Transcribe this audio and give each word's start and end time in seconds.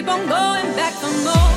keep 0.00 0.08
on 0.08 0.26
going 0.26 0.76
back 0.76 0.94
for 0.94 1.10
more. 1.24 1.49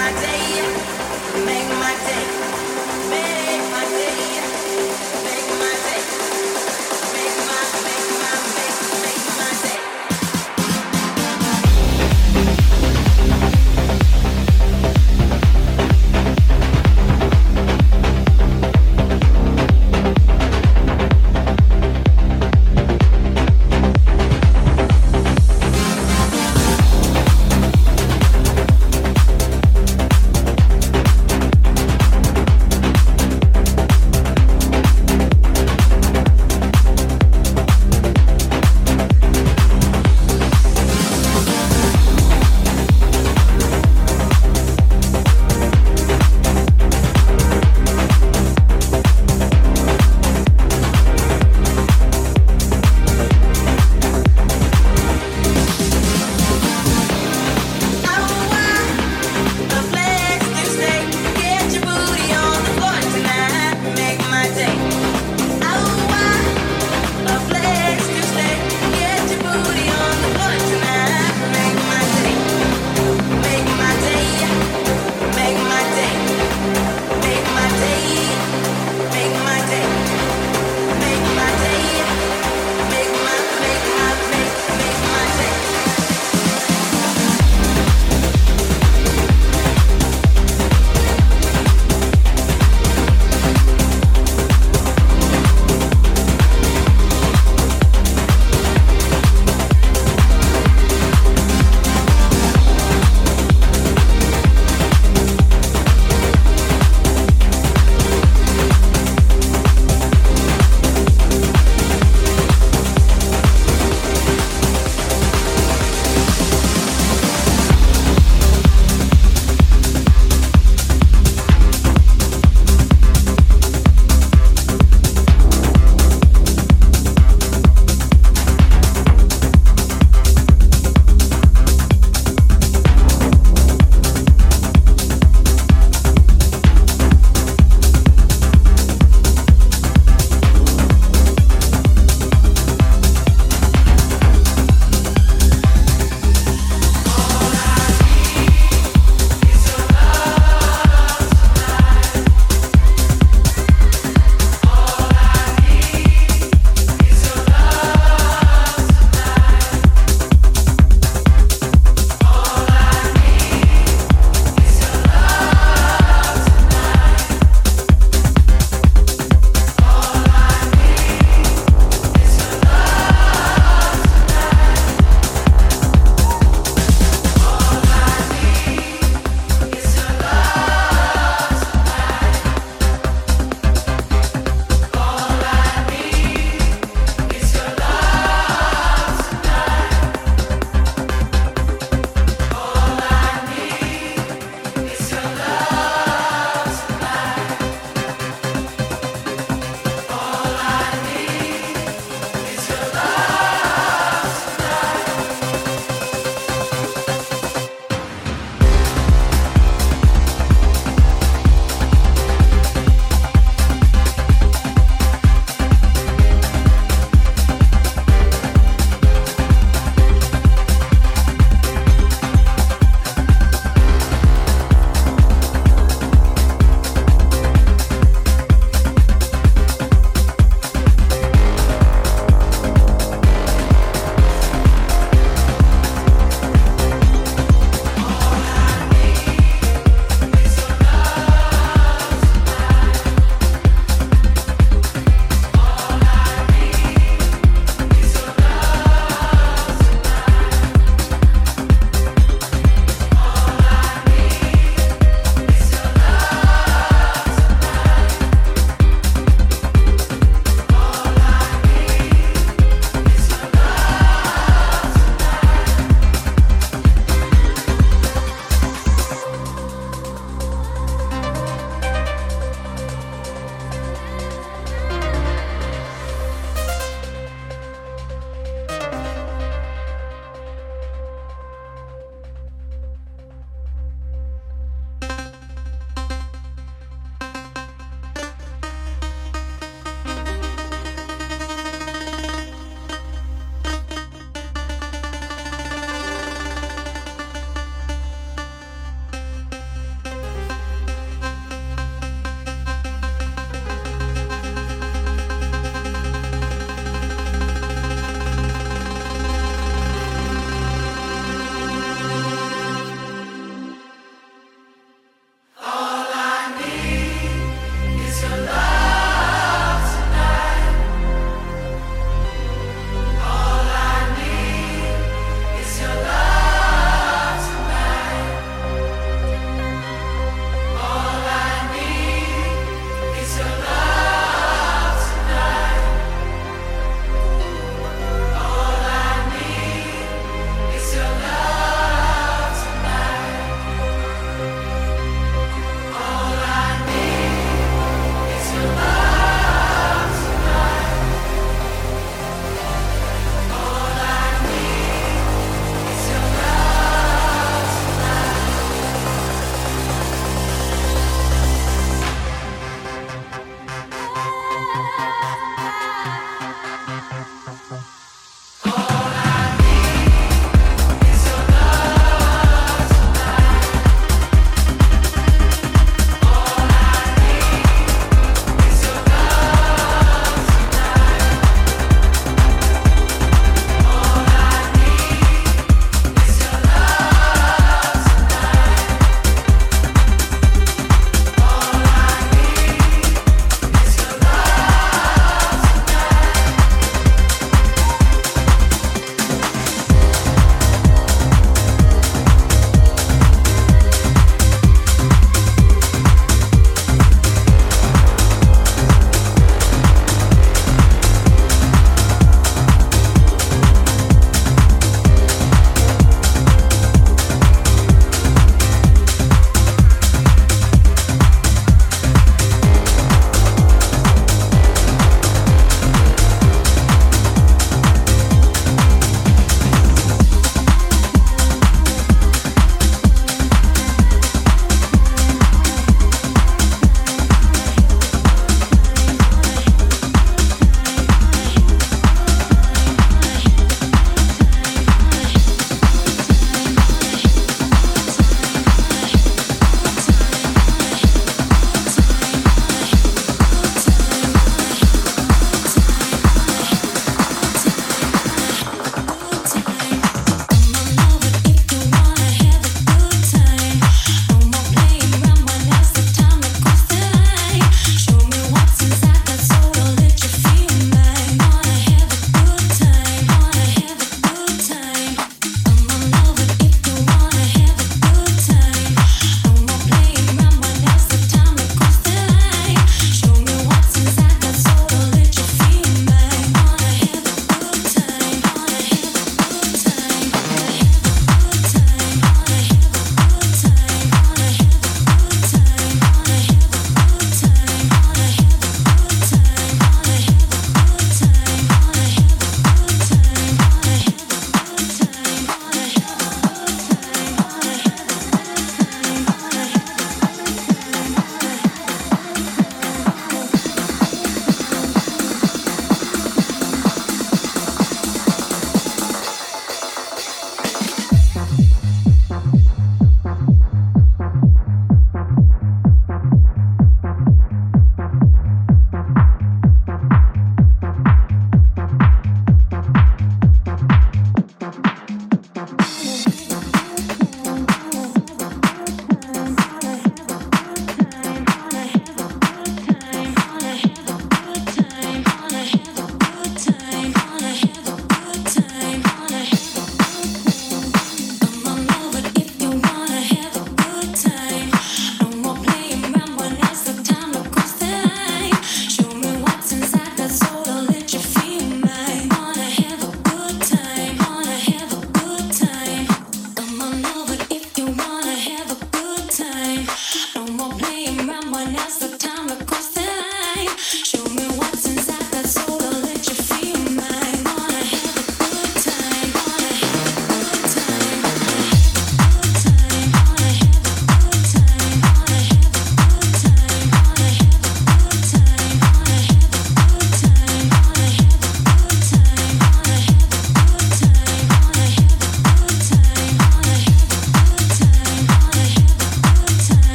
My 0.00 0.10
day, 0.12 0.62
make 1.44 1.68
my 1.82 1.94
day, 2.08 2.26
make 3.10 3.49